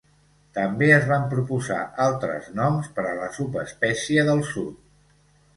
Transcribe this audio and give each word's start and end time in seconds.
També 0.57 0.87
es 0.93 1.03
van 1.11 1.27
proposar 1.33 1.77
altres 2.07 2.49
noms 2.61 2.89
per 2.97 3.05
a 3.11 3.15
la 3.21 3.31
subespècie 3.39 4.25
del 4.31 4.43
sud. 4.57 4.85